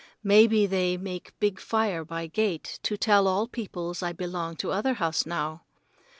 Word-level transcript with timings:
Maybe 0.23 0.65
they 0.65 0.97
make 0.97 1.39
big 1.39 1.59
fire 1.59 2.03
by 2.03 2.25
gate 2.25 2.79
to 2.81 2.97
tell 2.97 3.27
all 3.27 3.47
peoples 3.47 4.01
I 4.01 4.13
belong 4.13 4.55
to 4.55 4.71
other 4.71 4.95
house 4.95 5.27
now. 5.27 5.63